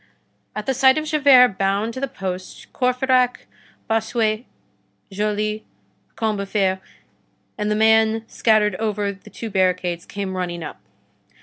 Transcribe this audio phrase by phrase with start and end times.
[0.55, 3.45] At the sight of Javert bound to the post, Courfeyrac,
[3.87, 4.45] Bossuet,
[5.11, 5.63] Joly,
[6.15, 6.79] Combeferre,
[7.55, 10.81] and the men scattered over the two barricades came running up.